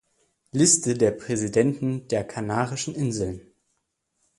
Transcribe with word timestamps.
Liste 0.51 0.95
der 0.95 1.11
Präsidenten 1.11 2.07
der 2.07 2.23
Kanarischen 2.23 2.95
Inseln 2.95 3.51